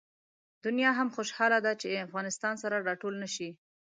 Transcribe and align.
دنیا 0.65 0.91
هم 0.99 1.07
خوشحاله 1.15 1.59
ده 1.65 1.71
چې 1.81 2.03
افغانستان 2.07 2.53
سره 2.63 2.85
راټول 2.89 3.13
نه 3.23 3.29
شي. 3.35 3.49